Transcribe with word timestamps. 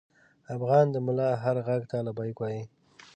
افغان 0.55 0.85
د 0.91 0.95
ملا 1.05 1.29
هر 1.43 1.55
غږ 1.67 1.81
ته 1.91 1.97
لبیک 2.07 2.37
وايي. 2.39 2.63